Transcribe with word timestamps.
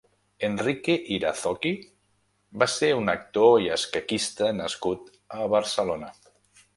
Enrique 0.47 0.93
Irazoqui 1.17 1.73
va 2.63 2.69
ser 2.77 2.89
un 3.01 3.13
actor 3.15 3.53
i 3.65 3.69
escaquista 3.75 4.49
nascut 4.63 5.13
a 5.41 5.47
Barcelona. 5.57 6.11